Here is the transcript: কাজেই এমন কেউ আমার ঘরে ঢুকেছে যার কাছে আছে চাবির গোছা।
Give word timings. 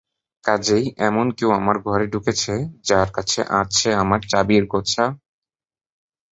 কাজেই 0.43 0.85
এমন 0.99 1.27
কেউ 1.37 1.49
আমার 1.51 1.77
ঘরে 1.85 2.05
ঢুকেছে 2.07 2.53
যার 2.87 3.09
কাছে 3.13 3.39
আছে 3.61 3.89
চাবির 4.31 4.63
গোছা। 4.65 5.05